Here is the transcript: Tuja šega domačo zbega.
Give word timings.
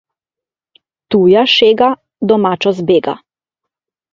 Tuja 1.15 1.43
šega 1.57 1.91
domačo 2.33 2.75
zbega. 2.81 3.15